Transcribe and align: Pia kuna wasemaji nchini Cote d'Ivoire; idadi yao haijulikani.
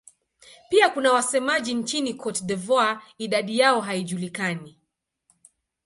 Pia 0.69 0.89
kuna 0.89 1.11
wasemaji 1.13 1.73
nchini 1.73 2.13
Cote 2.13 2.45
d'Ivoire; 2.45 2.99
idadi 3.17 3.59
yao 3.59 3.81
haijulikani. 3.81 4.77